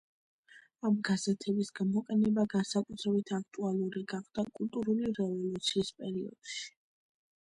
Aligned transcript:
ამ 0.87 0.95
გაზეთების 1.09 1.67
გამოყენება 1.79 2.45
განსაკუთრებით 2.53 3.31
აქტუალური 3.39 4.03
გახდა 4.15 4.47
კულტურული 4.55 5.13
რევოლუციის 5.21 5.93
პერიოდში. 6.01 6.63